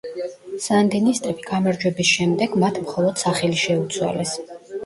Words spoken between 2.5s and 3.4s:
მათ მხოლოდ